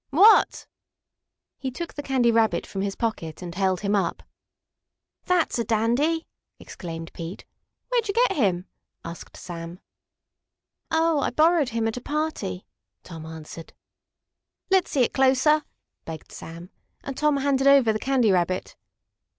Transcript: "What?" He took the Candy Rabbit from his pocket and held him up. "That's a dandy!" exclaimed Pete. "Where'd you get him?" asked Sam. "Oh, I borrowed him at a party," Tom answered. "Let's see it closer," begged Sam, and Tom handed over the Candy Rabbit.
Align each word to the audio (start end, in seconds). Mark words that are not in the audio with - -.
"What?" 0.09 0.65
He 1.59 1.69
took 1.69 1.93
the 1.93 2.01
Candy 2.01 2.31
Rabbit 2.31 2.65
from 2.65 2.81
his 2.81 2.95
pocket 2.95 3.43
and 3.43 3.53
held 3.53 3.81
him 3.81 3.95
up. 3.95 4.23
"That's 5.25 5.59
a 5.59 5.63
dandy!" 5.63 6.25
exclaimed 6.57 7.13
Pete. 7.13 7.45
"Where'd 7.89 8.07
you 8.07 8.15
get 8.15 8.31
him?" 8.31 8.65
asked 9.05 9.37
Sam. 9.37 9.79
"Oh, 10.89 11.19
I 11.19 11.29
borrowed 11.29 11.69
him 11.69 11.87
at 11.87 11.97
a 11.97 12.01
party," 12.01 12.65
Tom 13.03 13.27
answered. 13.27 13.73
"Let's 14.71 14.89
see 14.89 15.03
it 15.03 15.13
closer," 15.13 15.61
begged 16.03 16.31
Sam, 16.31 16.71
and 17.03 17.15
Tom 17.15 17.37
handed 17.37 17.67
over 17.67 17.93
the 17.93 17.99
Candy 17.99 18.31
Rabbit. 18.31 18.75